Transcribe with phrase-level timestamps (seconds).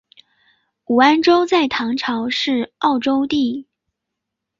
[0.87, 3.67] 武安州在唐朝是沃州地。